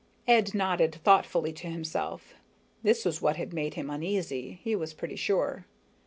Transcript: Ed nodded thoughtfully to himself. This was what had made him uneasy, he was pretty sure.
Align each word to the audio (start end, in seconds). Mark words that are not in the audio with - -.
Ed 0.27 0.55
nodded 0.55 0.95
thoughtfully 1.03 1.53
to 1.53 1.67
himself. 1.67 2.33
This 2.81 3.05
was 3.05 3.21
what 3.21 3.35
had 3.35 3.53
made 3.53 3.75
him 3.75 3.91
uneasy, 3.91 4.59
he 4.63 4.75
was 4.75 4.95
pretty 4.95 5.15
sure. 5.15 5.67